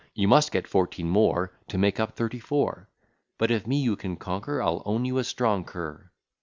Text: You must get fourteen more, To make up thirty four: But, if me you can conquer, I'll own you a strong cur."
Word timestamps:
You 0.15 0.27
must 0.27 0.51
get 0.51 0.67
fourteen 0.67 1.07
more, 1.07 1.51
To 1.67 1.77
make 1.77 1.99
up 1.99 2.13
thirty 2.15 2.39
four: 2.39 2.89
But, 3.37 3.51
if 3.51 3.67
me 3.67 3.79
you 3.81 3.95
can 3.95 4.15
conquer, 4.15 4.59
I'll 4.59 4.81
own 4.83 5.05
you 5.05 5.19
a 5.19 5.23
strong 5.23 5.63
cur." 5.63 6.09